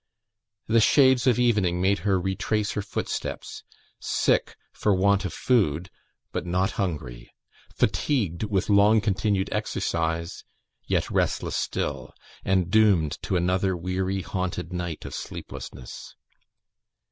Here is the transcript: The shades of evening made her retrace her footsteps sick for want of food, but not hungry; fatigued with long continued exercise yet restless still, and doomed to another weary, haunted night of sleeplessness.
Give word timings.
The 0.65 0.79
shades 0.81 1.27
of 1.27 1.37
evening 1.37 1.79
made 1.79 1.99
her 1.99 2.19
retrace 2.19 2.71
her 2.71 2.81
footsteps 2.81 3.63
sick 3.99 4.55
for 4.73 4.95
want 4.95 5.25
of 5.25 5.31
food, 5.31 5.91
but 6.31 6.43
not 6.43 6.71
hungry; 6.71 7.31
fatigued 7.75 8.41
with 8.45 8.67
long 8.67 8.99
continued 8.99 9.47
exercise 9.51 10.43
yet 10.87 11.11
restless 11.11 11.55
still, 11.55 12.15
and 12.43 12.71
doomed 12.71 13.21
to 13.21 13.35
another 13.37 13.77
weary, 13.77 14.21
haunted 14.23 14.73
night 14.73 15.05
of 15.05 15.13
sleeplessness. 15.13 16.15